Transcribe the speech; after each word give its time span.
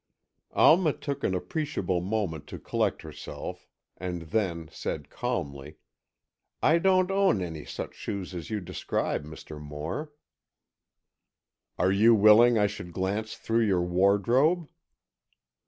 Alma 0.55 0.93
took 0.93 1.23
an 1.23 1.35
appreciable 1.35 2.01
moment 2.01 2.47
to 2.47 2.57
collect 2.57 3.03
herself 3.03 3.67
and 3.97 4.23
then 4.23 4.67
said 4.71 5.11
calmly, 5.11 5.75
"I 6.59 6.79
don't 6.79 7.11
own 7.11 7.39
any 7.39 7.65
such 7.65 7.93
shoes 7.93 8.33
as 8.33 8.49
you 8.49 8.61
describe, 8.61 9.23
Mr. 9.25 9.61
Moore." 9.61 10.11
"Are 11.77 11.91
you 11.91 12.15
willing 12.15 12.57
I 12.57 12.65
should 12.65 12.93
glance 12.93 13.35
through 13.35 13.67
your 13.67 13.83
wardrobe?" 13.83 14.69